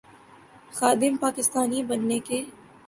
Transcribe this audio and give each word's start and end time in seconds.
خادم 0.73 1.13
پاکستان 1.17 1.71
بننے 1.87 2.19
کے۔ 2.19 2.43